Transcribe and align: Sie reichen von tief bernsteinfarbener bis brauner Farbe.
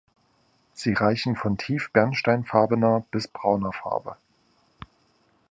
Sie 0.73 0.93
reichen 0.93 1.35
von 1.35 1.59
tief 1.59 1.91
bernsteinfarbener 1.93 3.05
bis 3.11 3.27
brauner 3.27 3.71
Farbe. 3.71 4.17